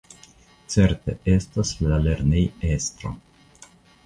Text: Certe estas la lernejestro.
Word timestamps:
Certe 0.75 1.15
estas 1.33 1.75
la 1.91 2.01
lernejestro. 2.07 3.15